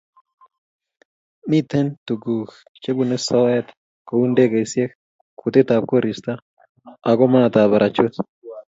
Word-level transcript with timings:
Mitei 1.49 1.87
tuguuk 2.05 2.49
chebunei 2.81 3.23
soeet 3.27 3.67
kou 4.07 4.19
indegeisyek, 4.27 4.91
kutetab 5.39 5.83
koristo 5.91 6.31
ako 7.11 7.23
maatab 7.31 7.69
parachute. 7.71 8.19